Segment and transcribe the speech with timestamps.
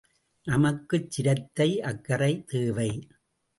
[0.47, 2.89] நமக்கு சிரத்தை அக்கறை தேவை!